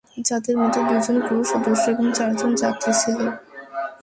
[0.27, 3.19] যাদের মধ্যে দুজন ক্রু সদস্য এবং চারজন যাত্রী ছিল।